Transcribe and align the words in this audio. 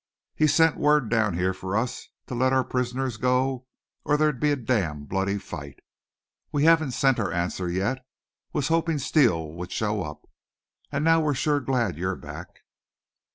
He's 0.33 0.51
sent 0.51 0.77
word 0.77 1.09
down 1.09 1.35
here 1.35 1.53
for 1.53 1.77
us 1.77 2.07
to 2.25 2.33
let 2.33 2.51
our 2.53 2.63
prisoners 2.63 3.17
go 3.17 3.67
or 4.03 4.17
there'd 4.17 4.39
be 4.39 4.49
a 4.51 4.55
damn 4.55 5.03
bloody 5.05 5.37
fight. 5.37 5.77
We 6.51 6.63
haven't 6.63 6.93
sent 6.93 7.19
our 7.19 7.31
answer 7.31 7.69
yet. 7.69 8.03
Was 8.51 8.69
hopin' 8.69 8.97
Steele 8.97 9.51
would 9.51 9.71
show 9.71 10.01
up. 10.01 10.27
An' 10.91 11.03
now 11.03 11.21
we're 11.21 11.35
sure 11.35 11.59
glad 11.59 11.97
you're 11.99 12.15
back." 12.15 12.47